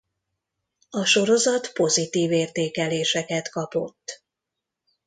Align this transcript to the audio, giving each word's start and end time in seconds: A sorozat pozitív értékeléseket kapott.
A 0.89 1.05
sorozat 1.05 1.73
pozitív 1.73 2.31
értékeléseket 2.31 3.49
kapott. 3.49 4.23